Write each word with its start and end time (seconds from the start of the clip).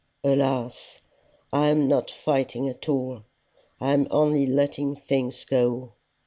"Alas! 0.23 0.97
I 1.53 1.67
am 1.67 1.87
not 1.87 2.09
fighting 2.09 2.67
at 2.67 2.89
all; 2.89 3.21
I 3.79 3.93
am 3.93 4.07
only 4.09 4.47
letting 4.47 4.95
things 4.95 5.45
go." 5.45 5.93